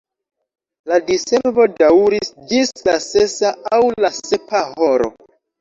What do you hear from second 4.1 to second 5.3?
sepa horo.